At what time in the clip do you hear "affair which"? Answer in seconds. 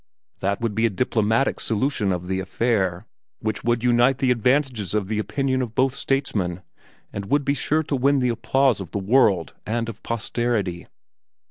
2.39-3.63